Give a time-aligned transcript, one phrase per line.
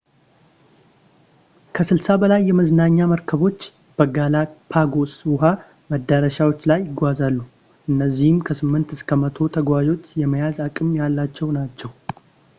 [1.75, 3.59] ከ60 በላይ የመዝናኛ መርከቦች
[3.97, 5.43] በgalapagos ውሃ
[5.93, 7.37] መዳረሻዎች ላይ ይጓዛሉ-
[7.91, 11.93] እነዚህም ከ8 እስከ 100 ተጓዦችን የመያዝ አቅም ያላቸው ናቸው